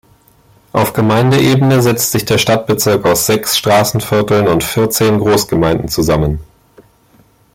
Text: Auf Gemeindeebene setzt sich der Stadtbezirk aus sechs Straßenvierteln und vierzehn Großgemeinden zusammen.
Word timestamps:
Auf 0.73 0.93
Gemeindeebene 0.93 1.83
setzt 1.83 2.11
sich 2.11 2.25
der 2.25 2.39
Stadtbezirk 2.39 3.05
aus 3.05 3.27
sechs 3.27 3.55
Straßenvierteln 3.55 4.47
und 4.47 4.63
vierzehn 4.63 5.19
Großgemeinden 5.19 5.89
zusammen. 5.89 6.39